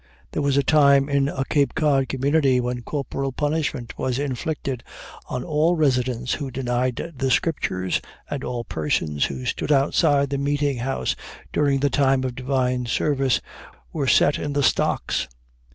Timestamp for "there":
0.31-0.41